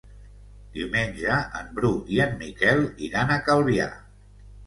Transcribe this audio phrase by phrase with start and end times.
[0.77, 3.87] Diumenge en Bru i en Miquel iran a Calvià.